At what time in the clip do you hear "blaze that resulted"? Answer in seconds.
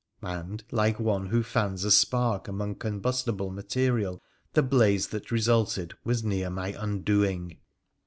4.63-5.93